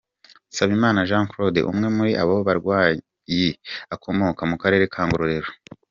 Nsabimana 0.51 1.07
Jean 1.09 1.25
Claude, 1.31 1.61
umwe 1.71 1.87
muri 1.97 2.11
abo 2.21 2.35
barwayi 2.47 3.49
akomoka 3.95 4.41
mu 4.49 4.55
Karere 4.61 4.85
ka 4.93 5.01
Ngororero. 5.07 5.49